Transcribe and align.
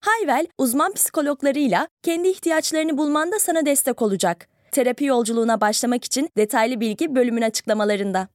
Hayvel, 0.00 0.46
uzman 0.58 0.92
psikologlarıyla 0.92 1.88
kendi 2.02 2.28
ihtiyaçlarını 2.28 2.98
bulmanda 2.98 3.38
sana 3.38 3.66
destek 3.66 4.02
olacak. 4.02 4.48
Terapi 4.72 5.04
yolculuğuna 5.04 5.60
başlamak 5.60 6.04
için 6.04 6.28
detaylı 6.36 6.80
bilgi 6.80 7.14
bölümün 7.14 7.42
açıklamalarında. 7.42 8.28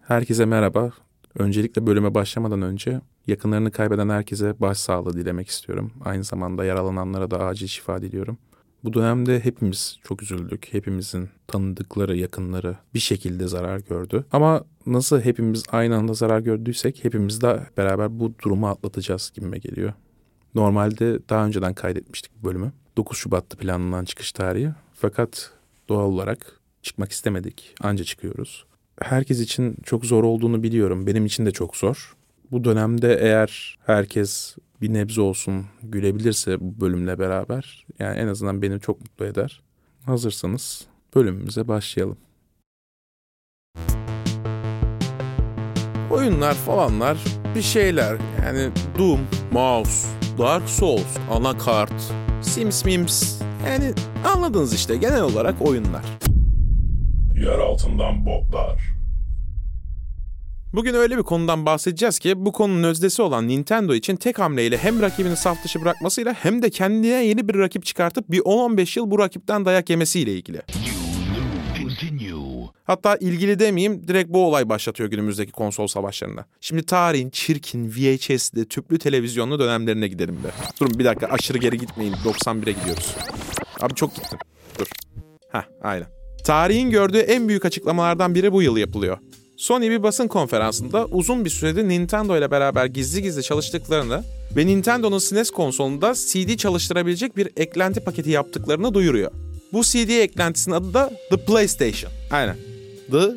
Herkese 0.00 0.44
merhaba. 0.44 0.90
Öncelikle 1.38 1.86
bölüme 1.86 2.14
başlamadan 2.14 2.62
önce 2.62 3.00
yakınlarını 3.26 3.70
kaybeden 3.70 4.08
herkese 4.08 4.60
başsağlığı 4.60 5.12
dilemek 5.12 5.48
istiyorum. 5.48 5.92
Aynı 6.04 6.24
zamanda 6.24 6.64
yaralananlara 6.64 7.30
da 7.30 7.38
acil 7.44 7.66
şifa 7.66 8.02
diliyorum. 8.02 8.38
Bu 8.84 8.92
dönemde 8.92 9.40
hepimiz 9.44 9.98
çok 10.04 10.22
üzüldük. 10.22 10.68
Hepimizin 10.72 11.28
tanıdıkları, 11.46 12.16
yakınları 12.16 12.76
bir 12.94 12.98
şekilde 12.98 13.48
zarar 13.48 13.78
gördü. 13.78 14.24
Ama 14.32 14.64
nasıl 14.86 15.20
hepimiz 15.20 15.62
aynı 15.72 15.96
anda 15.96 16.14
zarar 16.14 16.40
gördüysek 16.40 17.04
hepimiz 17.04 17.40
de 17.40 17.66
beraber 17.76 18.20
bu 18.20 18.34
durumu 18.44 18.68
atlatacağız 18.68 19.32
gibime 19.34 19.58
geliyor. 19.58 19.92
Normalde 20.54 21.28
daha 21.28 21.46
önceden 21.46 21.74
kaydetmiştik 21.74 22.32
bu 22.42 22.48
bölümü. 22.48 22.72
9 22.96 23.18
Şubat'ta 23.18 23.56
planlanan 23.56 24.04
çıkış 24.04 24.32
tarihi. 24.32 24.70
Fakat 24.94 25.50
doğal 25.88 26.04
olarak 26.04 26.60
çıkmak 26.82 27.12
istemedik. 27.12 27.74
Anca 27.80 28.04
çıkıyoruz. 28.04 28.64
Herkes 29.00 29.40
için 29.40 29.76
çok 29.84 30.06
zor 30.06 30.24
olduğunu 30.24 30.62
biliyorum. 30.62 31.06
Benim 31.06 31.26
için 31.26 31.46
de 31.46 31.50
çok 31.50 31.76
zor. 31.76 32.16
Bu 32.50 32.64
dönemde 32.64 33.18
eğer 33.20 33.78
herkes 33.86 34.56
bir 34.80 34.92
nebze 34.92 35.20
olsun 35.20 35.66
gülebilirse 35.82 36.60
bu 36.60 36.80
bölümle 36.80 37.18
beraber 37.18 37.86
yani 37.98 38.18
en 38.18 38.26
azından 38.26 38.62
beni 38.62 38.80
çok 38.80 39.00
mutlu 39.00 39.24
eder. 39.24 39.62
Hazırsanız 40.06 40.86
bölümümüze 41.14 41.68
başlayalım. 41.68 42.16
Oyunlar 46.10 46.54
falanlar 46.54 47.18
bir 47.54 47.62
şeyler 47.62 48.16
yani 48.44 48.70
Doom, 48.98 49.20
Mouse, 49.52 50.08
Dark 50.38 50.68
Souls, 50.68 51.16
Anakart, 51.30 52.12
Sims 52.42 52.84
Mims 52.84 53.42
yani 53.66 53.94
anladınız 54.24 54.74
işte 54.74 54.96
genel 54.96 55.22
olarak 55.22 55.62
oyunlar. 55.62 56.04
Yer 57.34 57.58
altından 57.58 58.26
botlar. 58.26 58.99
Bugün 60.72 60.94
öyle 60.94 61.18
bir 61.18 61.22
konudan 61.22 61.66
bahsedeceğiz 61.66 62.18
ki 62.18 62.44
bu 62.44 62.52
konunun 62.52 62.82
özdesi 62.82 63.22
olan 63.22 63.48
Nintendo 63.48 63.94
için 63.94 64.16
tek 64.16 64.38
hamleyle 64.38 64.78
hem 64.78 65.02
rakibini 65.02 65.36
saf 65.36 65.64
dışı 65.64 65.80
bırakmasıyla 65.82 66.32
hem 66.32 66.62
de 66.62 66.70
kendine 66.70 67.24
yeni 67.24 67.48
bir 67.48 67.54
rakip 67.54 67.84
çıkartıp 67.84 68.30
bir 68.30 68.40
10-15 68.40 68.98
yıl 68.98 69.10
bu 69.10 69.18
rakipten 69.18 69.64
dayak 69.64 69.90
yemesiyle 69.90 70.34
ilgili. 70.34 70.62
Hatta 72.84 73.16
ilgili 73.16 73.58
demeyeyim 73.58 74.08
direkt 74.08 74.30
bu 74.30 74.46
olay 74.46 74.68
başlatıyor 74.68 75.10
günümüzdeki 75.10 75.52
konsol 75.52 75.86
savaşlarına. 75.86 76.44
Şimdi 76.60 76.82
tarihin 76.82 77.30
çirkin 77.30 77.90
VHS'li 77.90 78.68
tüplü 78.68 78.98
televizyonlu 78.98 79.58
dönemlerine 79.58 80.08
gidelim 80.08 80.36
be. 80.44 80.48
Durun 80.80 80.98
bir 80.98 81.04
dakika 81.04 81.26
aşırı 81.26 81.58
geri 81.58 81.78
gitmeyin 81.78 82.12
91'e 82.12 82.72
gidiyoruz. 82.72 83.16
Abi 83.80 83.94
çok 83.94 84.14
gittim. 84.14 84.38
Dur. 84.78 84.86
Heh 85.52 85.62
aynen. 85.82 86.06
Tarihin 86.44 86.90
gördüğü 86.90 87.18
en 87.18 87.48
büyük 87.48 87.64
açıklamalardan 87.64 88.34
biri 88.34 88.52
bu 88.52 88.62
yıl 88.62 88.76
yapılıyor. 88.76 89.18
Sony 89.60 89.90
bir 89.90 90.02
basın 90.02 90.28
konferansında 90.28 91.06
uzun 91.06 91.44
bir 91.44 91.50
süredir 91.50 91.88
Nintendo 91.88 92.38
ile 92.38 92.50
beraber 92.50 92.86
gizli 92.86 93.22
gizli 93.22 93.42
çalıştıklarını 93.42 94.24
ve 94.56 94.66
Nintendo'nun 94.66 95.18
SNES 95.18 95.50
konsolunda 95.50 96.14
CD 96.14 96.56
çalıştırabilecek 96.56 97.36
bir 97.36 97.48
eklenti 97.56 98.00
paketi 98.00 98.30
yaptıklarını 98.30 98.94
duyuruyor. 98.94 99.30
Bu 99.72 99.82
CD 99.82 100.08
eklentisinin 100.08 100.74
adı 100.74 100.94
da 100.94 101.10
The 101.30 101.36
PlayStation. 101.36 102.12
Aynen. 102.30 102.56
The 103.10 103.30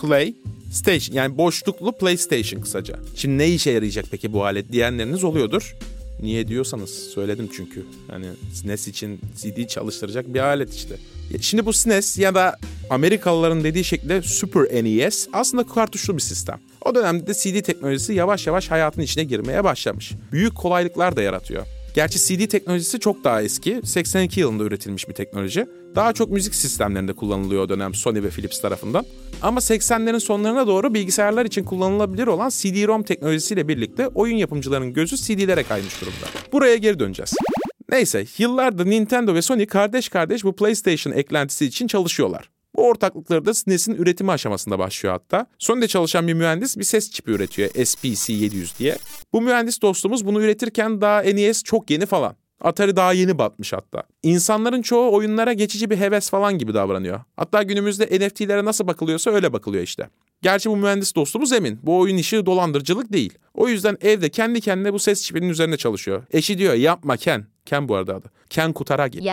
Play 0.00 0.34
Station 0.72 1.16
yani 1.16 1.38
boşluklu 1.38 1.92
PlayStation 1.92 2.60
kısaca. 2.60 2.96
Şimdi 3.16 3.38
ne 3.38 3.48
işe 3.48 3.70
yarayacak 3.70 4.04
peki 4.10 4.32
bu 4.32 4.44
alet 4.44 4.72
diyenleriniz 4.72 5.24
oluyordur. 5.24 5.76
Niye 6.22 6.48
diyorsanız 6.48 6.90
söyledim 6.90 7.48
çünkü. 7.56 7.84
Hani 8.10 8.26
SNES 8.54 8.88
için 8.88 9.20
CD 9.36 9.66
çalıştıracak 9.66 10.34
bir 10.34 10.40
alet 10.40 10.74
işte. 10.74 10.96
Şimdi 11.40 11.66
bu 11.66 11.72
SNES 11.72 12.18
ya 12.18 12.34
da 12.34 12.56
Amerikalıların 12.90 13.64
dediği 13.64 13.84
şekilde 13.84 14.22
Super 14.22 14.84
NES 14.84 15.28
aslında 15.32 15.66
kartuşlu 15.66 16.16
bir 16.16 16.22
sistem. 16.22 16.60
O 16.84 16.94
dönemde 16.94 17.34
CD 17.34 17.62
teknolojisi 17.62 18.14
yavaş 18.14 18.46
yavaş 18.46 18.70
hayatın 18.70 19.02
içine 19.02 19.24
girmeye 19.24 19.64
başlamış. 19.64 20.12
Büyük 20.32 20.54
kolaylıklar 20.54 21.16
da 21.16 21.22
yaratıyor. 21.22 21.66
Gerçi 21.94 22.18
CD 22.18 22.48
teknolojisi 22.48 23.00
çok 23.00 23.24
daha 23.24 23.42
eski. 23.42 23.80
82 23.84 24.40
yılında 24.40 24.64
üretilmiş 24.64 25.08
bir 25.08 25.14
teknoloji. 25.14 25.66
Daha 25.94 26.12
çok 26.12 26.30
müzik 26.30 26.54
sistemlerinde 26.54 27.12
kullanılıyor 27.12 27.62
o 27.62 27.68
dönem 27.68 27.94
Sony 27.94 28.22
ve 28.22 28.30
Philips 28.30 28.60
tarafından. 28.60 29.04
Ama 29.42 29.60
80'lerin 29.60 30.20
sonlarına 30.20 30.66
doğru 30.66 30.94
bilgisayarlar 30.94 31.46
için 31.46 31.64
kullanılabilir 31.64 32.26
olan 32.26 32.48
CD-ROM 32.48 33.02
teknolojisiyle 33.02 33.68
birlikte 33.68 34.08
oyun 34.08 34.36
yapımcılarının 34.36 34.92
gözü 34.92 35.16
CD'lere 35.16 35.62
kaymış 35.62 36.00
durumda. 36.00 36.26
Buraya 36.52 36.76
geri 36.76 36.98
döneceğiz. 36.98 37.32
Neyse 37.90 38.26
yıllardır 38.38 38.86
Nintendo 38.86 39.34
ve 39.34 39.42
Sony 39.42 39.66
kardeş 39.66 40.08
kardeş 40.08 40.44
bu 40.44 40.56
PlayStation 40.56 41.12
eklentisi 41.12 41.66
için 41.66 41.86
çalışıyorlar. 41.86 42.50
Bu 42.80 42.88
ortaklıkları 42.88 43.44
da 43.44 43.54
SNES'in 43.54 43.94
üretimi 43.94 44.32
aşamasında 44.32 44.78
başlıyor 44.78 45.14
hatta. 45.14 45.46
Sony'de 45.58 45.88
çalışan 45.88 46.28
bir 46.28 46.34
mühendis 46.34 46.76
bir 46.76 46.84
ses 46.84 47.10
çipi 47.10 47.30
üretiyor 47.30 47.68
SPC700 47.68 48.78
diye. 48.78 48.98
Bu 49.32 49.42
mühendis 49.42 49.82
dostumuz 49.82 50.26
bunu 50.26 50.42
üretirken 50.42 51.00
daha 51.00 51.20
NES 51.20 51.62
çok 51.62 51.90
yeni 51.90 52.06
falan. 52.06 52.36
Atari 52.60 52.96
daha 52.96 53.12
yeni 53.12 53.38
batmış 53.38 53.72
hatta. 53.72 54.02
İnsanların 54.22 54.82
çoğu 54.82 55.14
oyunlara 55.14 55.52
geçici 55.52 55.90
bir 55.90 55.96
heves 55.96 56.30
falan 56.30 56.58
gibi 56.58 56.74
davranıyor. 56.74 57.20
Hatta 57.36 57.62
günümüzde 57.62 58.04
NFT'lere 58.04 58.64
nasıl 58.64 58.86
bakılıyorsa 58.86 59.30
öyle 59.30 59.52
bakılıyor 59.52 59.84
işte. 59.84 60.08
Gerçi 60.42 60.70
bu 60.70 60.76
mühendis 60.76 61.14
dostumuz 61.14 61.52
emin. 61.52 61.78
Bu 61.82 61.98
oyun 61.98 62.16
işi 62.16 62.46
dolandırıcılık 62.46 63.12
değil. 63.12 63.38
O 63.54 63.68
yüzden 63.68 63.96
evde 64.00 64.28
kendi 64.28 64.60
kendine 64.60 64.92
bu 64.92 64.98
ses 64.98 65.22
çipinin 65.22 65.48
üzerine 65.48 65.76
çalışıyor. 65.76 66.22
Eşi 66.30 66.58
diyor 66.58 66.74
yapma 66.74 67.16
Ken. 67.16 67.46
Ken 67.66 67.88
bu 67.88 67.94
arada 67.94 68.14
adı. 68.14 68.30
Ken 68.50 68.72
Kutaragi. 68.72 69.24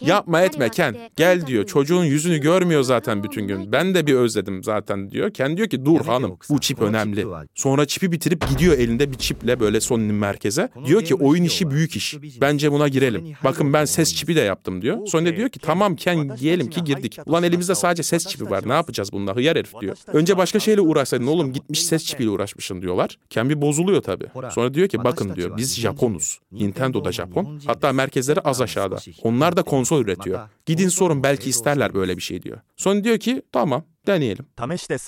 Yapma 0.00 0.40
etme 0.40 0.68
Ken. 0.68 0.96
Gel 1.16 1.46
diyor. 1.46 1.66
Çocuğun 1.66 2.04
yüzünü 2.04 2.38
görmüyor 2.38 2.82
zaten 2.82 3.22
bütün 3.22 3.48
gün. 3.48 3.72
Ben 3.72 3.94
de 3.94 4.06
bir 4.06 4.14
özledim 4.14 4.64
zaten 4.64 5.10
diyor. 5.10 5.30
Ken 5.30 5.56
diyor 5.56 5.68
ki 5.68 5.84
dur 5.84 6.00
hanım 6.00 6.38
bu 6.50 6.60
çip 6.60 6.82
önemli. 6.82 7.26
Sonra 7.54 7.86
çipi 7.86 8.12
bitirip 8.12 8.48
gidiyor 8.48 8.78
elinde 8.78 9.12
bir 9.12 9.16
çiple 9.16 9.60
böyle 9.60 9.80
Sony'nin 9.80 10.14
merkeze. 10.14 10.68
Diyor 10.86 11.02
ki 11.04 11.14
oyun 11.14 11.44
işi 11.44 11.70
büyük 11.70 11.96
iş. 11.96 12.16
Bence 12.40 12.72
buna 12.72 12.88
girelim. 12.88 13.32
Bakın 13.44 13.72
ben 13.72 13.84
ses 13.84 14.14
çipi 14.14 14.36
de 14.36 14.40
yaptım 14.40 14.82
diyor. 14.82 15.06
Sony 15.06 15.26
de 15.26 15.36
diyor 15.36 15.48
ki 15.48 15.58
tamam 15.58 15.96
Ken 15.96 16.36
diyelim 16.36 16.70
ki 16.70 16.84
girdik. 16.84 17.18
Ulan 17.26 17.42
elimizde 17.42 17.74
sadece 17.74 18.02
ses 18.02 18.26
çipi 18.26 18.50
var. 18.50 18.68
Ne 18.68 18.72
yapacağız 18.72 19.12
bununla 19.12 19.36
hıyar 19.36 19.56
herif 19.58 19.72
diyor. 19.80 19.96
Önce 20.12 20.25
başka 20.38 20.60
şeyle 20.60 20.80
uğraşsaydın 20.80 21.26
oğlum 21.26 21.52
gitmiş 21.52 21.82
ses 21.84 22.04
çipiyle 22.04 22.30
uğraşmışsın 22.30 22.82
diyorlar. 22.82 23.18
Ken 23.30 23.50
bir 23.50 23.60
bozuluyor 23.62 24.02
tabii. 24.02 24.26
Sonra 24.50 24.74
diyor 24.74 24.88
ki 24.88 25.04
bakın 25.04 25.34
diyor 25.36 25.56
biz 25.56 25.80
Japonuz. 25.80 26.40
Nintendo 26.52 27.04
da 27.04 27.12
Japon. 27.12 27.60
Hatta 27.66 27.92
merkezleri 27.92 28.40
az 28.40 28.60
aşağıda. 28.60 28.96
Onlar 29.22 29.56
da 29.56 29.62
konsol 29.62 30.00
üretiyor. 30.02 30.38
Gidin 30.66 30.88
sorun 30.88 31.22
belki 31.22 31.50
isterler 31.50 31.94
böyle 31.94 32.16
bir 32.16 32.22
şey 32.22 32.42
diyor. 32.42 32.58
Sony 32.76 33.04
diyor 33.04 33.18
ki 33.18 33.42
tamam 33.52 33.84
deneyelim. 34.06 34.46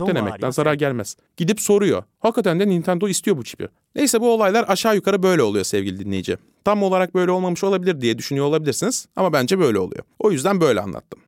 Denemekten 0.08 0.50
zarar 0.50 0.74
gelmez. 0.74 1.16
Gidip 1.36 1.60
soruyor. 1.60 2.02
Hakikaten 2.20 2.60
de 2.60 2.68
Nintendo 2.68 3.08
istiyor 3.08 3.36
bu 3.36 3.44
çipi. 3.44 3.68
Neyse 3.94 4.20
bu 4.20 4.30
olaylar 4.32 4.64
aşağı 4.68 4.94
yukarı 4.94 5.22
böyle 5.22 5.42
oluyor 5.42 5.64
sevgili 5.64 5.98
dinleyici. 5.98 6.36
Tam 6.64 6.82
olarak 6.82 7.14
böyle 7.14 7.30
olmamış 7.30 7.64
olabilir 7.64 8.00
diye 8.00 8.18
düşünüyor 8.18 8.46
olabilirsiniz 8.46 9.06
ama 9.16 9.32
bence 9.32 9.58
böyle 9.58 9.78
oluyor. 9.78 10.04
O 10.18 10.30
yüzden 10.30 10.60
böyle 10.60 10.80
anlattım. 10.80 11.20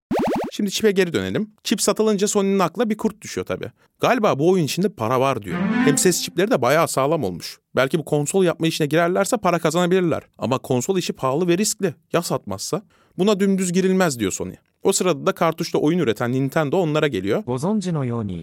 Şimdi 0.60 0.70
çipe 0.70 0.90
geri 0.90 1.12
dönelim. 1.12 1.50
Çip 1.64 1.82
satılınca 1.82 2.28
Sony'nin 2.28 2.58
aklına 2.58 2.90
bir 2.90 2.96
kurt 2.96 3.22
düşüyor 3.22 3.46
tabii. 3.46 3.70
Galiba 4.00 4.38
bu 4.38 4.50
oyun 4.50 4.64
içinde 4.64 4.88
para 4.88 5.20
var 5.20 5.42
diyor. 5.42 5.58
Hem 5.84 5.98
ses 5.98 6.22
çipleri 6.22 6.50
de 6.50 6.62
bayağı 6.62 6.88
sağlam 6.88 7.24
olmuş. 7.24 7.58
Belki 7.76 7.98
bu 7.98 8.04
konsol 8.04 8.44
yapma 8.44 8.66
işine 8.66 8.86
girerlerse 8.86 9.36
para 9.36 9.58
kazanabilirler. 9.58 10.22
Ama 10.38 10.58
konsol 10.58 10.98
işi 10.98 11.12
pahalı 11.12 11.48
ve 11.48 11.58
riskli. 11.58 11.94
Ya 12.12 12.22
satmazsa? 12.22 12.82
Buna 13.18 13.40
dümdüz 13.40 13.72
girilmez 13.72 14.18
diyor 14.18 14.32
Sony. 14.32 14.54
O 14.82 14.92
sırada 14.92 15.26
da 15.26 15.32
kartuşta 15.32 15.78
oyun 15.78 15.98
üreten 15.98 16.32
Nintendo 16.32 16.76
onlara 16.78 17.06
geliyor. 17.08 17.42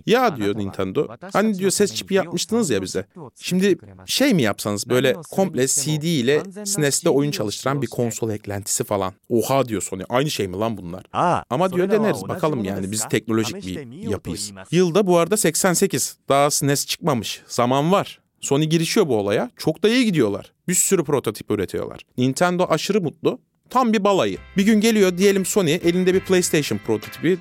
Ya 0.05 0.37
diyor 0.37 0.57
Nintendo, 0.57 1.07
hani 1.33 1.59
diyor 1.59 1.71
ses 1.71 1.95
çipi 1.95 2.13
yapmıştınız 2.13 2.69
ya 2.69 2.81
bize. 2.81 3.05
Şimdi 3.35 3.77
şey 4.05 4.33
mi 4.33 4.41
yapsanız 4.41 4.89
böyle 4.89 5.13
komple 5.31 5.67
CD 5.67 6.03
ile 6.03 6.43
SNES'te 6.65 7.09
oyun 7.09 7.31
çalıştıran 7.31 7.81
bir 7.81 7.87
konsol 7.87 8.29
eklentisi 8.29 8.83
falan. 8.83 9.13
Oha 9.29 9.65
diyor 9.67 9.81
Sony, 9.81 10.03
aynı 10.09 10.29
şey 10.29 10.47
mi 10.47 10.55
lan 10.57 10.77
bunlar? 10.77 11.03
Ama 11.49 11.73
diyor 11.73 11.91
deneriz 11.91 12.23
bakalım 12.27 12.63
yani 12.63 12.91
biz 12.91 13.07
teknolojik 13.09 13.67
bir 13.67 14.09
yapıyız. 14.09 14.51
Yılda 14.71 15.07
bu 15.07 15.17
arada 15.17 15.37
88, 15.37 16.17
daha 16.29 16.51
SNES 16.51 16.85
çıkmamış, 16.85 17.41
zaman 17.47 17.91
var. 17.91 18.19
Sony 18.41 18.63
girişiyor 18.65 19.07
bu 19.07 19.15
olaya. 19.17 19.51
Çok 19.57 19.83
da 19.83 19.89
iyi 19.89 20.05
gidiyorlar. 20.05 20.53
Bir 20.67 20.73
sürü 20.73 21.03
prototip 21.03 21.51
üretiyorlar. 21.51 22.01
Nintendo 22.17 22.65
aşırı 22.69 23.01
mutlu. 23.01 23.39
Tam 23.69 23.93
bir 23.93 24.03
balayı. 24.03 24.37
Bir 24.57 24.63
gün 24.63 24.81
geliyor 24.81 25.17
diyelim 25.17 25.45
Sony 25.45 25.73
elinde 25.73 26.13
bir 26.13 26.19
PlayStation 26.19 26.79
prototipi. 26.87 27.37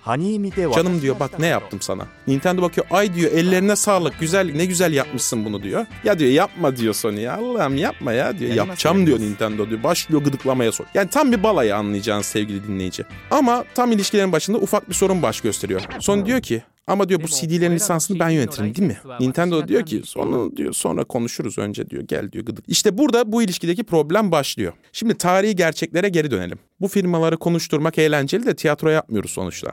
Canım 0.77 1.03
diyor 1.03 1.21
bak 1.21 1.39
ne 1.39 1.47
yaptım 1.47 1.81
sana. 1.83 2.07
Nintendo 2.27 2.63
bakıyor 2.63 2.87
ay 2.91 3.15
diyor 3.15 3.33
ellerine 3.33 3.77
sağlık 3.77 4.21
güzel 4.21 4.53
ne 4.55 4.65
güzel 4.65 4.93
yapmışsın 4.93 5.45
bunu 5.45 5.63
diyor. 5.63 5.87
Ya 6.05 6.19
diyor 6.19 6.31
yapma 6.31 6.77
diyor 6.77 6.95
Sony 6.95 7.21
ya 7.21 7.37
Allah'ım 7.37 7.77
yapma 7.77 8.13
ya 8.13 8.39
diyor. 8.39 8.51
Yapacağım 8.55 9.07
diyor 9.07 9.21
Nintendo 9.21 9.71
diyor. 9.71 9.83
Başlıyor 9.83 10.23
gıdıklamaya 10.25 10.73
sor. 10.73 10.85
Yani 10.95 11.11
tam 11.11 11.33
bir 11.33 11.43
balayı 11.43 11.77
anlayacağınız 11.77 12.27
sevgili 12.27 12.69
dinleyici. 12.69 13.05
Ama 13.31 13.65
tam 13.75 13.93
ilişkilerin 13.93 14.33
başında 14.33 14.59
ufak 14.59 14.89
bir 14.89 14.95
sorun 14.95 15.23
baş 15.23 15.41
gösteriyor. 15.41 15.81
Sony 16.01 16.27
diyor 16.27 16.41
ki 16.43 16.63
ama 16.87 17.09
diyor 17.09 17.23
bu 17.23 17.27
CD'lerin 17.27 17.75
lisansını 17.75 18.19
ben 18.19 18.29
yönetirim 18.29 18.75
değil 18.75 18.89
mi? 18.89 18.99
Nintendo 19.21 19.69
diyor 19.69 19.87
ki 19.87 20.03
sonra 20.05 20.57
diyor 20.57 20.73
sonra 20.73 21.05
konuşuruz 21.05 21.59
önce 21.59 21.91
diyor 21.91 22.03
gel 22.03 22.33
diyor 22.33 22.45
gıdık. 22.45 22.65
İşte 22.69 22.99
burada 22.99 23.33
bu 23.33 23.43
ilişkideki 23.43 23.85
problem 23.85 24.31
başlıyor. 24.33 24.73
Şimdi 24.93 25.15
tarihi 25.15 25.57
gerçeklere 25.57 26.09
geri 26.09 26.31
dönelim. 26.31 26.59
Bu 26.81 26.89
firmaları 26.89 27.37
konuşturmak 27.37 27.99
eğlenceli 27.99 28.47
de 28.47 28.57
tiyatro 28.57 28.89
yapmıyoruz 28.89 29.31
sonuçta. 29.31 29.73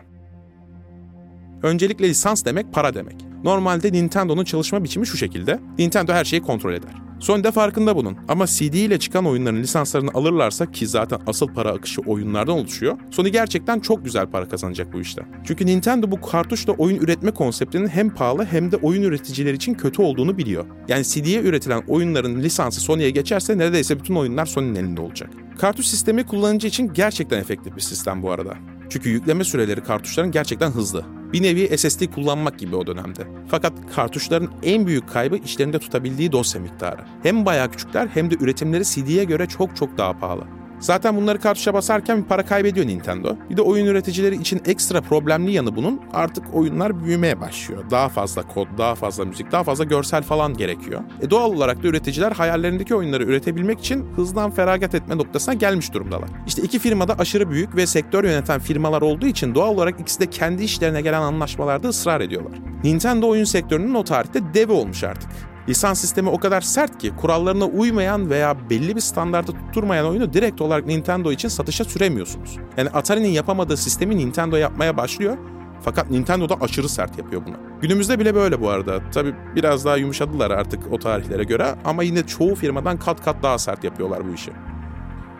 Öncelikle 1.64 2.10
lisans 2.10 2.46
demek 2.46 2.74
para 2.74 2.94
demek. 2.94 3.16
Normalde 3.44 3.92
Nintendo'nun 3.94 4.44
çalışma 4.44 4.84
biçimi 4.84 5.08
şu 5.08 5.18
şekilde. 5.18 5.60
Nintendo 5.78 6.14
her 6.14 6.26
şeyi 6.26 6.42
kontrol 6.42 6.74
eder. 6.74 7.03
Sony 7.24 7.44
de 7.44 7.52
farkında 7.52 7.96
bunun. 7.96 8.18
Ama 8.28 8.46
CD 8.46 8.74
ile 8.74 9.00
çıkan 9.00 9.26
oyunların 9.26 9.58
lisanslarını 9.58 10.10
alırlarsa 10.14 10.72
ki 10.72 10.88
zaten 10.88 11.20
asıl 11.28 11.48
para 11.48 11.72
akışı 11.72 12.02
oyunlardan 12.02 12.58
oluşuyor. 12.58 12.98
Sony 13.12 13.30
gerçekten 13.30 13.80
çok 13.80 14.06
güzel 14.06 14.28
para 14.28 14.50
kazanacak 14.50 14.94
bu 14.94 15.02
işte. 15.02 15.26
Çünkü 15.44 15.66
Nintendo 15.66 16.12
bu 16.12 16.22
kartuşla 16.22 16.74
oyun 16.74 16.98
üretme 16.98 17.32
konseptinin 17.32 17.88
hem 17.88 18.10
pahalı 18.10 18.46
hem 18.46 18.72
de 18.72 18.78
oyun 18.78 19.04
üreticileri 19.04 19.56
için 19.56 19.74
kötü 19.74 20.02
olduğunu 20.02 20.38
biliyor. 20.38 20.66
Yani 20.88 21.04
CD'ye 21.04 21.42
üretilen 21.42 21.84
oyunların 21.88 22.40
lisansı 22.42 22.82
Sony'ye 22.82 23.10
geçerse 23.10 23.58
neredeyse 23.58 24.00
bütün 24.00 24.16
oyunlar 24.16 24.46
Sony'nin 24.46 24.76
elinde 24.76 25.02
olacak. 25.02 25.30
Kartuş 25.58 25.86
sistemi 25.86 26.26
kullanıcı 26.26 26.68
için 26.68 26.94
gerçekten 26.94 27.40
efektif 27.40 27.76
bir 27.76 27.82
sistem 27.82 28.24
bu 28.24 28.32
arada. 28.32 28.54
Çünkü 28.94 29.10
yükleme 29.10 29.44
süreleri 29.44 29.84
kartuşların 29.84 30.32
gerçekten 30.32 30.72
hızlı. 30.72 31.06
Bir 31.34 31.44
nevi 31.44 31.78
SSD 31.78 32.06
kullanmak 32.16 32.60
gibi 32.60 32.76
o 32.76 32.88
dönemde. 32.88 33.28
Fakat 33.48 33.74
kartuşların 33.96 34.50
en 34.64 34.88
büyük 34.88 35.10
kaybı 35.10 35.36
içlerinde 35.36 35.80
tutabildiği 35.80 36.32
dosya 36.32 36.62
miktarı. 36.62 37.02
Hem 37.24 37.46
bayağı 37.46 37.72
küçükler 37.72 38.08
hem 38.08 38.32
de 38.32 38.36
üretimleri 38.36 38.86
CD'ye 38.86 39.24
göre 39.24 39.46
çok 39.46 39.76
çok 39.76 39.98
daha 39.98 40.20
pahalı. 40.20 40.44
Zaten 40.84 41.16
bunları 41.16 41.40
kartuşa 41.40 41.74
basarken 41.74 42.18
bir 42.18 42.24
para 42.24 42.46
kaybediyor 42.46 42.88
Nintendo. 42.88 43.36
Bir 43.50 43.58
de 43.58 43.62
oyun 43.62 43.86
üreticileri 43.86 44.36
için 44.36 44.62
ekstra 44.66 45.02
problemli 45.02 45.52
yanı 45.52 45.76
bunun 45.76 46.02
artık 46.14 46.44
oyunlar 46.54 47.06
büyümeye 47.06 47.42
başlıyor. 47.42 47.84
Daha 47.92 48.10
fazla 48.10 48.42
kod, 48.42 48.68
daha 48.78 48.96
fazla 48.96 49.26
müzik, 49.26 49.52
daha 49.52 49.64
fazla 49.64 49.84
görsel 49.84 50.24
falan 50.24 50.54
gerekiyor. 50.54 51.02
E 51.22 51.30
doğal 51.30 51.52
olarak 51.52 51.84
da 51.84 51.88
üreticiler 51.88 52.32
hayallerindeki 52.32 52.96
oyunları 52.96 53.24
üretebilmek 53.24 53.80
için 53.80 54.06
hızdan 54.16 54.52
feragat 54.52 54.96
etme 54.96 55.18
noktasına 55.18 55.54
gelmiş 55.54 55.94
durumdalar. 55.94 56.30
İşte 56.48 56.62
iki 56.62 56.80
firmada 56.80 57.16
aşırı 57.20 57.50
büyük 57.50 57.76
ve 57.76 57.88
sektör 57.88 58.24
yöneten 58.24 58.60
firmalar 58.60 59.02
olduğu 59.02 59.28
için 59.28 59.56
doğal 59.56 59.74
olarak 59.74 60.00
ikisi 60.00 60.20
de 60.20 60.30
kendi 60.30 60.64
işlerine 60.64 61.02
gelen 61.02 61.22
anlaşmalarda 61.22 61.88
ısrar 61.88 62.22
ediyorlar. 62.22 62.54
Nintendo 62.84 63.28
oyun 63.28 63.44
sektörünün 63.44 63.94
o 63.94 64.04
tarihte 64.04 64.54
devi 64.54 64.72
olmuş 64.72 65.04
artık. 65.04 65.53
Lisans 65.70 66.00
sistemi 66.00 66.30
o 66.30 66.40
kadar 66.40 66.62
sert 66.62 66.98
ki 66.98 67.12
kurallarına 67.16 67.66
uymayan 67.66 68.30
veya 68.30 68.70
belli 68.70 68.96
bir 68.96 69.02
standarda 69.02 69.52
tutturmayan 69.52 70.08
oyunu 70.08 70.34
direkt 70.34 70.62
olarak 70.62 70.86
Nintendo 70.86 71.32
için 71.32 71.48
satışa 71.48 71.84
süremiyorsunuz. 71.84 72.58
Yani 72.78 72.90
Atari'nin 72.90 73.30
yapamadığı 73.30 73.78
sistemi 73.78 74.18
Nintendo 74.18 74.56
yapmaya 74.56 74.98
başlıyor 74.98 75.38
fakat 75.84 76.12
Nintendo 76.12 76.50
da 76.50 76.56
aşırı 76.62 76.90
sert 76.90 77.18
yapıyor 77.18 77.42
bunu. 77.46 77.56
Günümüzde 77.82 78.20
bile 78.20 78.36
böyle 78.36 78.62
bu 78.62 78.70
arada. 78.70 79.10
Tabi 79.12 79.34
biraz 79.56 79.86
daha 79.86 79.98
yumuşadılar 79.98 80.52
artık 80.52 80.92
o 80.92 81.00
tarihlere 81.00 81.44
göre 81.44 81.76
ama 81.86 82.04
yine 82.04 82.24
çoğu 82.24 82.56
firmadan 82.56 83.00
kat 83.00 83.24
kat 83.24 83.44
daha 83.44 83.58
sert 83.58 83.84
yapıyorlar 83.84 84.28
bu 84.30 84.34
işi. 84.34 84.52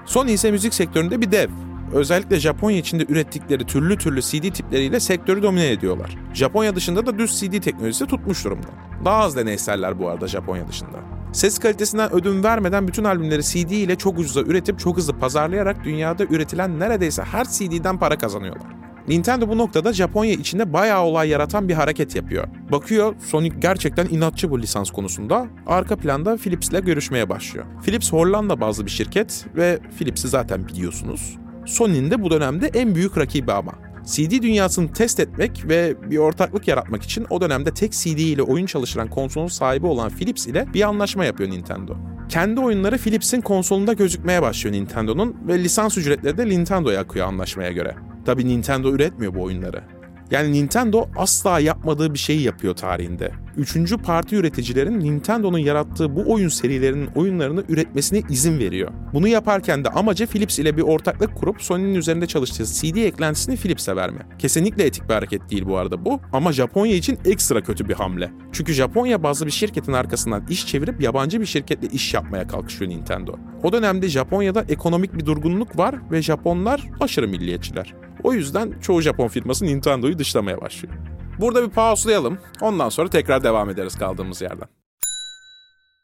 Sony 0.06 0.34
ise 0.34 0.52
müzik 0.52 0.74
sektöründe 0.74 1.22
bir 1.22 1.32
dev 1.32 1.50
özellikle 1.94 2.40
Japonya 2.40 2.78
içinde 2.78 3.06
ürettikleri 3.10 3.66
türlü 3.66 3.98
türlü 3.98 4.22
CD 4.22 4.54
tipleriyle 4.54 5.00
sektörü 5.00 5.44
domine 5.44 5.72
ediyorlar. 5.72 6.18
Japonya 6.34 6.76
dışında 6.76 7.06
da 7.06 7.20
düz 7.20 7.40
CD 7.40 7.62
teknolojisi 7.62 8.06
tutmuş 8.06 8.46
durumda. 8.46 8.68
Daha 9.06 9.18
az 9.18 9.36
deneyseller 9.36 10.00
bu 10.00 10.10
arada 10.10 10.28
Japonya 10.28 10.68
dışında. 10.68 10.98
Ses 11.32 11.60
kalitesinden 11.60 12.14
ödün 12.14 12.44
vermeden 12.44 12.88
bütün 12.88 13.04
albümleri 13.04 13.44
CD 13.44 13.72
ile 13.72 13.96
çok 13.96 14.20
ucuza 14.20 14.42
üretip 14.42 14.80
çok 14.80 14.98
hızlı 14.98 15.20
pazarlayarak 15.20 15.84
dünyada 15.84 16.24
üretilen 16.24 16.80
neredeyse 16.80 17.24
her 17.24 17.46
CD'den 17.46 18.00
para 18.00 18.18
kazanıyorlar. 18.18 18.68
Nintendo 19.08 19.50
bu 19.50 19.58
noktada 19.58 19.94
Japonya 19.94 20.32
içinde 20.32 20.74
bayağı 20.74 21.02
olay 21.02 21.30
yaratan 21.30 21.70
bir 21.70 21.74
hareket 21.74 22.16
yapıyor. 22.16 22.48
Bakıyor 22.72 23.16
Sonic 23.20 23.56
gerçekten 23.60 24.06
inatçı 24.06 24.52
bu 24.52 24.62
lisans 24.62 24.92
konusunda. 24.92 25.48
Arka 25.68 25.96
planda 25.96 26.38
Philips 26.38 26.70
ile 26.70 26.80
görüşmeye 26.80 27.30
başlıyor. 27.30 27.66
Philips 27.86 28.14
Hollanda 28.14 28.62
bazlı 28.62 28.86
bir 28.86 28.92
şirket 28.92 29.46
ve 29.56 29.80
Philips'i 29.98 30.28
zaten 30.28 30.68
biliyorsunuz. 30.68 31.38
Sony'nin 31.66 32.12
de 32.12 32.24
bu 32.24 32.32
dönemde 32.32 32.68
en 32.68 32.96
büyük 32.96 33.18
rakibi 33.18 33.52
ama. 33.52 33.72
CD 34.06 34.42
dünyasını 34.42 34.94
test 34.94 35.20
etmek 35.20 35.70
ve 35.70 35.96
bir 36.12 36.18
ortaklık 36.18 36.68
yaratmak 36.68 37.04
için 37.04 37.26
o 37.30 37.42
dönemde 37.42 37.74
tek 37.74 37.92
CD 37.92 38.18
ile 38.18 38.42
oyun 38.42 38.66
çalıştıran 38.66 39.10
konsolun 39.10 39.48
sahibi 39.48 39.86
olan 39.86 40.10
Philips 40.10 40.48
ile 40.48 40.66
bir 40.74 40.82
anlaşma 40.82 41.26
yapıyor 41.26 41.50
Nintendo. 41.50 41.96
Kendi 42.30 42.60
oyunları 42.60 42.98
Philips'in 42.98 43.42
konsolunda 43.42 43.94
gözükmeye 43.94 44.42
başlıyor 44.42 44.76
Nintendo'nun 44.76 45.38
ve 45.48 45.60
lisans 45.64 45.98
ücretleri 45.98 46.38
de 46.38 46.50
Nintendo'ya 46.50 47.00
akıyor 47.00 47.28
anlaşmaya 47.28 47.72
göre. 47.72 47.96
Tabi 48.26 48.48
Nintendo 48.48 48.92
üretmiyor 48.92 49.36
bu 49.36 49.44
oyunları. 49.44 49.84
Yani 50.32 50.54
Nintendo 50.54 51.08
asla 51.16 51.60
yapmadığı 51.60 52.14
bir 52.14 52.20
şeyi 52.20 52.42
yapıyor 52.42 52.76
tarihinde. 52.76 53.32
Üçüncü 53.58 53.98
parti 53.98 54.36
üreticilerin 54.36 55.00
Nintendo'nun 55.00 55.58
yarattığı 55.58 56.16
bu 56.16 56.34
oyun 56.34 56.50
serilerinin 56.50 57.08
oyunlarını 57.16 57.64
üretmesine 57.70 58.22
izin 58.30 58.60
veriyor. 58.60 58.92
Bunu 59.14 59.28
yaparken 59.28 59.84
de 59.84 59.90
amacı 59.90 60.28
Philips 60.28 60.60
ile 60.60 60.78
bir 60.78 60.82
ortaklık 60.82 61.36
kurup 61.36 61.62
Sony'nin 61.62 61.96
üzerinde 61.96 62.28
çalıştığı 62.28 62.66
CD 62.66 62.96
eklentisini 62.96 63.58
Philips'e 63.58 63.96
verme. 63.96 64.20
Kesinlikle 64.40 64.84
etik 64.84 65.10
bir 65.10 65.14
hareket 65.14 65.50
değil 65.50 65.66
bu 65.66 65.78
arada 65.78 66.06
bu 66.06 66.22
ama 66.34 66.52
Japonya 66.54 66.96
için 66.96 67.20
ekstra 67.26 67.62
kötü 67.62 67.90
bir 67.90 67.94
hamle. 67.94 68.32
Çünkü 68.52 68.74
Japonya 68.74 69.24
bazı 69.24 69.46
bir 69.46 69.52
şirketin 69.52 69.94
arkasından 69.94 70.48
iş 70.50 70.68
çevirip 70.68 71.02
yabancı 71.02 71.42
bir 71.42 71.46
şirketle 71.46 71.88
iş 71.88 72.14
yapmaya 72.14 72.48
kalkışıyor 72.48 72.92
Nintendo. 72.92 73.36
O 73.64 73.74
dönemde 73.74 74.08
Japonya'da 74.08 74.66
ekonomik 74.70 75.14
bir 75.14 75.26
durgunluk 75.26 75.78
var 75.78 75.96
ve 76.12 76.22
Japonlar 76.22 76.90
aşırı 77.00 77.28
milliyetçiler. 77.28 77.94
O 78.24 78.34
yüzden 78.34 78.80
çoğu 78.82 79.02
Japon 79.02 79.28
firması 79.28 79.66
Nintendo'yu 79.66 80.20
dışlamaya 80.20 80.62
başlıyor. 80.62 80.96
Burada 81.40 81.64
bir 81.64 81.70
pauslayalım. 81.70 82.40
Ondan 82.62 82.90
sonra 82.90 83.10
tekrar 83.10 83.44
devam 83.44 83.70
ederiz 83.70 83.96
kaldığımız 83.98 84.42
yerden. 84.42 84.68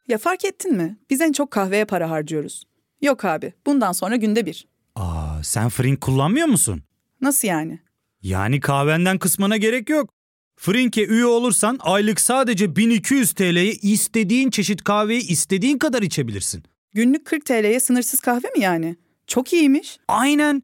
Ya 0.07 0.17
fark 0.17 0.45
ettin 0.45 0.75
mi? 0.75 0.97
Biz 1.09 1.21
en 1.21 1.31
çok 1.31 1.51
kahveye 1.51 1.85
para 1.85 2.09
harcıyoruz. 2.09 2.63
Yok 3.01 3.25
abi, 3.25 3.53
bundan 3.65 3.91
sonra 3.91 4.15
günde 4.15 4.45
bir. 4.45 4.67
Aa, 4.95 5.43
sen 5.43 5.69
Frink 5.69 6.01
kullanmıyor 6.01 6.47
musun? 6.47 6.83
Nasıl 7.21 7.47
yani? 7.47 7.79
Yani 8.21 8.59
kahvenden 8.59 9.17
kısmına 9.17 9.57
gerek 9.57 9.89
yok. 9.89 10.09
Frink'e 10.55 11.05
üye 11.05 11.25
olursan 11.25 11.77
aylık 11.81 12.21
sadece 12.21 12.75
1200 12.75 13.33
TL'ye 13.33 13.71
istediğin 13.71 14.49
çeşit 14.49 14.83
kahveyi 14.83 15.27
istediğin 15.27 15.77
kadar 15.77 16.01
içebilirsin. 16.01 16.63
Günlük 16.93 17.25
40 17.25 17.45
TL'ye 17.45 17.79
sınırsız 17.79 18.19
kahve 18.19 18.47
mi 18.47 18.59
yani? 18.59 18.95
Çok 19.27 19.53
iyiymiş. 19.53 19.97
Aynen. 20.07 20.63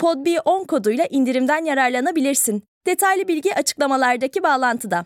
PodB10 0.00 0.66
koduyla 0.66 1.06
indirimden 1.10 1.64
yararlanabilirsin. 1.64 2.62
Detaylı 2.86 3.28
bilgi 3.28 3.54
açıklamalardaki 3.54 4.42
bağlantıda. 4.42 5.04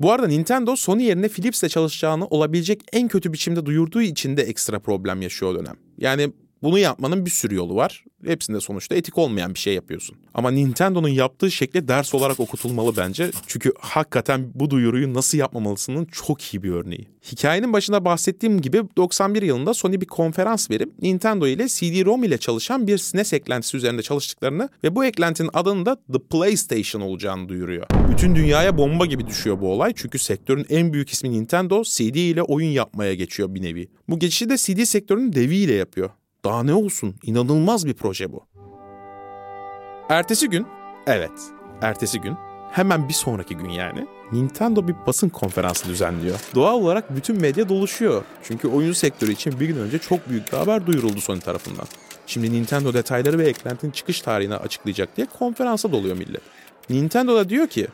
Bu 0.00 0.12
arada 0.12 0.26
Nintendo 0.26 0.76
Sony 0.76 1.04
yerine 1.04 1.28
Philips'le 1.28 1.68
çalışacağını 1.68 2.26
olabilecek 2.26 2.82
en 2.92 3.08
kötü 3.08 3.32
biçimde 3.32 3.66
duyurduğu 3.66 4.02
için 4.02 4.36
de 4.36 4.42
ekstra 4.42 4.78
problem 4.78 5.22
yaşıyor 5.22 5.58
dönem. 5.58 5.76
Yani 5.98 6.32
Bunu 6.62 6.78
yapmanın 6.78 7.26
bir 7.26 7.30
sürü 7.30 7.54
yolu 7.54 7.76
var. 7.76 8.04
Hepsinde 8.24 8.60
sonuçta 8.60 8.94
etik 8.94 9.18
olmayan 9.18 9.54
bir 9.54 9.58
şey 9.58 9.74
yapıyorsun. 9.74 10.16
Ama 10.34 10.50
Nintendo'nun 10.50 11.08
yaptığı 11.08 11.50
şekle 11.50 11.88
ders 11.88 12.14
olarak 12.14 12.40
okutulmalı 12.40 12.96
bence. 12.96 13.30
Çünkü 13.46 13.72
hakikaten 13.78 14.50
bu 14.54 14.70
duyuruyu 14.70 15.14
nasıl 15.14 15.38
yapmamalısının 15.38 16.04
çok 16.04 16.54
iyi 16.54 16.62
bir 16.62 16.70
örneği. 16.70 17.08
Hikayenin 17.32 17.72
başında 17.72 18.04
bahsettiğim 18.04 18.60
gibi 18.60 18.82
91 18.96 19.42
yılında 19.42 19.74
Sony 19.74 20.00
bir 20.00 20.06
konferans 20.06 20.70
verip 20.70 21.02
Nintendo 21.02 21.46
ile 21.46 21.68
CD-ROM 21.68 22.24
ile 22.24 22.38
çalışan 22.38 22.86
bir 22.86 22.98
SNES 22.98 23.32
eklentisi 23.32 23.76
üzerinde 23.76 24.02
çalıştıklarını 24.02 24.68
ve 24.84 24.96
bu 24.96 25.04
eklentinin 25.04 25.50
adının 25.52 25.86
da 25.86 25.96
The 26.12 26.18
PlayStation 26.18 27.02
olacağını 27.02 27.48
duyuruyor. 27.48 27.86
Bütün 28.10 28.34
dünyaya 28.34 28.78
bomba 28.78 29.06
gibi 29.06 29.26
düşüyor 29.26 29.60
bu 29.60 29.72
olay 29.72 29.92
çünkü 29.96 30.18
sektörün 30.18 30.66
en 30.70 30.92
büyük 30.92 31.10
ismi 31.10 31.30
Nintendo 31.30 31.82
CD 31.84 32.14
ile 32.14 32.42
oyun 32.42 32.70
yapmaya 32.70 33.14
geçiyor 33.14 33.54
bir 33.54 33.62
nevi. 33.62 33.88
Bu 34.08 34.18
geçişi 34.18 34.50
de 34.50 34.56
CD 34.56 34.84
sektörünün 34.84 35.32
deviyle 35.32 35.74
yapıyor. 35.74 36.10
Daha 36.44 36.62
ne 36.62 36.74
olsun? 36.74 37.14
İnanılmaz 37.22 37.86
bir 37.86 37.94
proje 37.94 38.32
bu. 38.32 38.46
Ertesi 40.08 40.50
gün, 40.50 40.66
evet, 41.06 41.30
ertesi 41.82 42.20
gün, 42.20 42.36
hemen 42.72 43.08
bir 43.08 43.14
sonraki 43.14 43.56
gün 43.56 43.68
yani, 43.68 44.06
Nintendo 44.32 44.88
bir 44.88 44.94
basın 45.06 45.28
konferansı 45.28 45.88
düzenliyor. 45.88 46.38
Doğal 46.54 46.74
olarak 46.74 47.16
bütün 47.16 47.40
medya 47.40 47.68
doluşuyor. 47.68 48.24
Çünkü 48.42 48.68
oyun 48.68 48.92
sektörü 48.92 49.32
için 49.32 49.60
bir 49.60 49.66
gün 49.66 49.76
önce 49.76 49.98
çok 49.98 50.28
büyük 50.28 50.52
bir 50.52 50.56
haber 50.56 50.86
duyuruldu 50.86 51.20
Sony 51.20 51.40
tarafından. 51.40 51.86
Şimdi 52.26 52.52
Nintendo 52.52 52.94
detayları 52.94 53.38
ve 53.38 53.46
eklentinin 53.48 53.92
çıkış 53.92 54.20
tarihini 54.20 54.56
açıklayacak 54.56 55.16
diye 55.16 55.26
konferansa 55.38 55.92
doluyor 55.92 56.16
millet. 56.16 56.42
Nintendo 56.90 57.36
da 57.36 57.48
diyor 57.48 57.66
ki, 57.66 57.86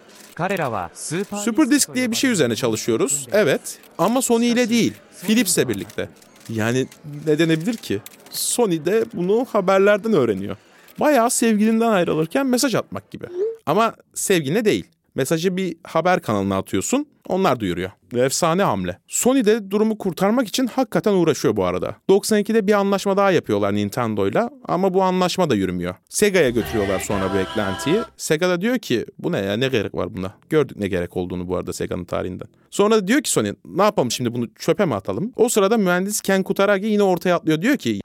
Super 1.44 1.70
Disk 1.70 1.94
diye 1.94 2.10
bir 2.10 2.16
şey 2.16 2.30
üzerine 2.30 2.56
çalışıyoruz. 2.56 3.26
Evet 3.32 3.78
ama 3.98 4.22
Sony 4.22 4.48
ile 4.50 4.68
değil, 4.68 4.94
Philips'le 5.22 5.68
birlikte. 5.68 6.08
Yani 6.48 6.86
ne 7.26 7.38
denebilir 7.38 7.76
ki? 7.76 8.00
Sony 8.30 8.84
de 8.84 9.04
bunu 9.14 9.46
haberlerden 9.52 10.12
öğreniyor. 10.12 10.56
Bayağı 11.00 11.30
sevgilinden 11.30 11.88
ayrılırken 11.88 12.46
mesaj 12.46 12.74
atmak 12.74 13.10
gibi. 13.10 13.26
Ama 13.66 13.94
sevgiline 14.14 14.64
değil. 14.64 14.84
Mesajı 15.14 15.56
bir 15.56 15.76
haber 15.84 16.20
kanalına 16.22 16.58
atıyorsun, 16.58 17.06
onlar 17.28 17.60
duyuruyor. 17.60 17.90
Efsane 18.16 18.62
hamle. 18.62 18.98
Sony 19.08 19.44
de 19.44 19.70
durumu 19.70 19.98
kurtarmak 19.98 20.48
için 20.48 20.66
hakikaten 20.66 21.12
uğraşıyor 21.12 21.56
bu 21.56 21.64
arada. 21.64 21.94
92'de 22.08 22.66
bir 22.66 22.72
anlaşma 22.72 23.16
daha 23.16 23.30
yapıyorlar 23.30 23.74
Nintendo'yla 23.74 24.50
ama 24.68 24.94
bu 24.94 25.02
anlaşma 25.02 25.50
da 25.50 25.54
yürümüyor. 25.54 25.94
Sega'ya 26.08 26.50
götürüyorlar 26.50 27.00
sonra 27.00 27.34
bu 27.34 27.38
eklentiyi. 27.38 28.00
Sega 28.16 28.48
da 28.48 28.60
diyor 28.60 28.78
ki 28.78 29.06
bu 29.18 29.32
ne 29.32 29.38
ya 29.38 29.56
ne 29.56 29.68
gerek 29.68 29.94
var 29.94 30.16
buna? 30.16 30.34
Gördük 30.50 30.76
ne 30.76 30.88
gerek 30.88 31.16
olduğunu 31.16 31.48
bu 31.48 31.56
arada 31.56 31.72
Sega'nın 31.72 32.04
tarihinden. 32.04 32.48
Sonra 32.70 32.94
da 32.96 33.08
diyor 33.08 33.22
ki 33.22 33.30
Sony 33.30 33.52
ne 33.64 33.82
yapalım 33.82 34.10
şimdi 34.10 34.34
bunu 34.34 34.54
çöpe 34.54 34.84
mi 34.84 34.94
atalım? 34.94 35.32
O 35.36 35.48
sırada 35.48 35.76
mühendis 35.78 36.20
Ken 36.20 36.42
Kutaragi 36.42 36.86
yine 36.86 37.02
ortaya 37.02 37.34
atlıyor 37.36 37.62
diyor 37.62 37.76
ki 37.76 38.00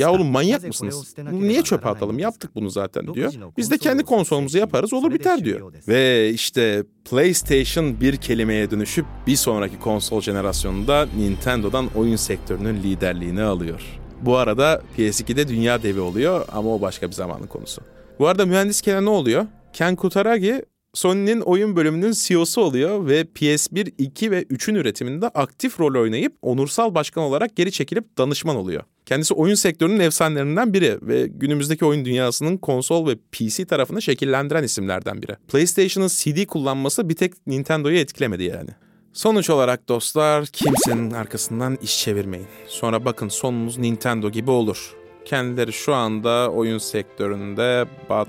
ya 0.00 0.12
oğlum 0.12 0.26
manyak 0.26 0.64
mısınız? 0.66 1.14
Bunu 1.32 1.48
niye 1.48 1.62
çöpe 1.62 1.88
atalım? 1.88 2.18
Yaptık 2.18 2.54
bunu 2.54 2.70
zaten 2.70 3.14
diyor. 3.14 3.32
Biz 3.56 3.70
de 3.70 3.78
kendi 3.78 4.04
konsolumuzu 4.04 4.58
yaparız 4.58 4.92
olur 4.92 5.12
biter 5.14 5.44
diyor. 5.44 5.72
Ve 5.88 6.30
işte 6.30 6.84
PlayStation 7.10 8.00
1 8.00 8.07
bir 8.08 8.16
kelimeye 8.16 8.70
dönüşüp 8.70 9.06
bir 9.26 9.36
sonraki 9.36 9.78
konsol 9.78 10.20
jenerasyonunda 10.20 11.06
Nintendo'dan 11.18 11.88
oyun 11.94 12.16
sektörünün 12.16 12.82
liderliğini 12.82 13.42
alıyor. 13.42 13.80
Bu 14.22 14.36
arada 14.36 14.82
PS2'de 14.98 15.48
dünya 15.48 15.82
devi 15.82 16.00
oluyor 16.00 16.46
ama 16.52 16.74
o 16.74 16.80
başka 16.80 17.08
bir 17.08 17.12
zamanın 17.12 17.46
konusu. 17.46 17.82
Bu 18.18 18.26
arada 18.26 18.46
mühendis 18.46 18.80
Ken'e 18.80 19.04
ne 19.04 19.10
oluyor? 19.10 19.46
Ken 19.72 19.96
Kutaragi 19.96 20.62
Sony'nin 20.94 21.40
oyun 21.40 21.76
bölümünün 21.76 22.12
CEO'su 22.12 22.60
oluyor 22.60 23.06
ve 23.06 23.20
PS1, 23.20 23.92
2 23.98 24.30
ve 24.30 24.42
3'ün 24.42 24.74
üretiminde 24.74 25.28
aktif 25.28 25.80
rol 25.80 26.00
oynayıp 26.00 26.32
onursal 26.42 26.94
başkan 26.94 27.24
olarak 27.24 27.56
geri 27.56 27.72
çekilip 27.72 28.18
danışman 28.18 28.56
oluyor. 28.56 28.82
Kendisi 29.06 29.34
oyun 29.34 29.54
sektörünün 29.54 30.00
efsanelerinden 30.00 30.74
biri 30.74 30.98
ve 31.02 31.26
günümüzdeki 31.26 31.84
oyun 31.84 32.04
dünyasının 32.04 32.56
konsol 32.56 33.08
ve 33.08 33.16
PC 33.32 33.64
tarafını 33.64 34.02
şekillendiren 34.02 34.62
isimlerden 34.62 35.22
biri. 35.22 35.36
PlayStation'ın 35.48 36.08
CD 36.08 36.46
kullanması 36.46 37.08
bir 37.08 37.14
tek 37.14 37.46
Nintendo'yu 37.46 37.98
etkilemedi 37.98 38.44
yani. 38.44 38.70
Sonuç 39.12 39.50
olarak 39.50 39.88
dostlar 39.88 40.46
kimsenin 40.46 41.10
arkasından 41.10 41.78
iş 41.82 41.98
çevirmeyin. 41.98 42.46
Sonra 42.66 43.04
bakın 43.04 43.28
sonunuz 43.28 43.78
Nintendo 43.78 44.30
gibi 44.30 44.50
olur. 44.50 44.94
Kendileri 45.24 45.72
şu 45.72 45.94
anda 45.94 46.50
oyun 46.50 46.78
sektöründe 46.78 47.84
bat... 48.10 48.28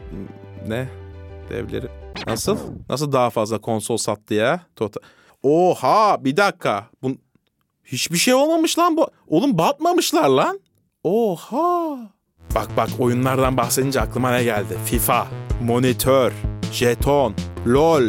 ne? 0.68 0.89
Devleri... 1.50 2.09
Nasıl? 2.29 2.57
Nasıl 2.89 3.12
daha 3.12 3.29
fazla 3.29 3.57
konsol 3.57 3.98
sattı 3.98 4.33
ya? 4.33 4.62
Tota... 4.75 5.00
Oha 5.43 6.25
bir 6.25 6.38
dakika. 6.38 6.86
Bun... 7.01 7.19
Hiçbir 7.83 8.17
şey 8.17 8.33
olmamış 8.33 8.79
lan 8.79 8.98
bu. 8.98 9.07
Oğlum 9.27 9.57
batmamışlar 9.57 10.29
lan. 10.29 10.59
Oha. 11.03 11.98
Bak 12.55 12.67
bak 12.77 12.89
oyunlardan 13.00 13.57
bahsedince 13.57 14.01
aklıma 14.01 14.31
ne 14.31 14.43
geldi? 14.43 14.77
FIFA, 14.86 15.27
monitör, 15.63 16.33
jeton, 16.71 17.33
lol. 17.67 18.03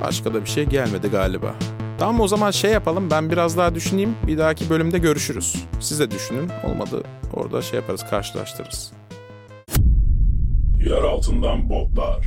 Başka 0.00 0.34
da 0.34 0.40
bir 0.40 0.48
şey 0.48 0.64
gelmedi 0.64 1.08
galiba. 1.08 1.54
Tamam 1.98 2.20
o 2.20 2.28
zaman 2.28 2.50
şey 2.50 2.72
yapalım 2.72 3.10
ben 3.10 3.30
biraz 3.30 3.56
daha 3.56 3.74
düşüneyim. 3.74 4.16
Bir 4.26 4.38
dahaki 4.38 4.70
bölümde 4.70 4.98
görüşürüz. 4.98 5.64
Siz 5.80 6.00
de 6.00 6.10
düşünün. 6.10 6.50
Olmadı 6.64 7.02
orada 7.34 7.62
şey 7.62 7.80
yaparız 7.80 8.04
karşılaştırırız. 8.10 8.92
Yer 10.86 11.02
altından 11.02 11.70
botlar. 11.70 12.26